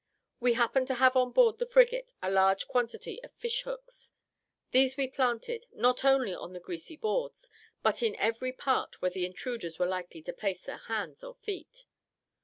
We 0.39 0.53
happened 0.53 0.87
to 0.87 0.95
have 0.95 1.15
on 1.15 1.29
board 1.31 1.59
the 1.59 1.65
frigate 1.67 2.11
a 2.23 2.31
large 2.31 2.67
quantity 2.67 3.21
of 3.23 3.31
fishhooks; 3.33 4.11
these 4.71 4.97
we 4.97 5.07
planted, 5.07 5.67
not 5.73 6.03
only 6.03 6.33
on 6.33 6.53
the 6.53 6.59
greasy 6.59 6.95
boards, 6.97 7.51
but 7.83 8.01
in 8.01 8.15
every 8.15 8.51
part 8.51 8.99
where 9.03 9.11
the 9.11 9.27
intruders 9.27 9.77
were 9.77 9.85
likely 9.85 10.23
to 10.23 10.33
place 10.33 10.63
their 10.63 10.77
hands 10.77 11.23
or 11.23 11.35
feet. 11.35 11.85